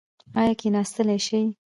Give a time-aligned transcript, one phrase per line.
[0.39, 1.41] ایا کیناستلی شئ؟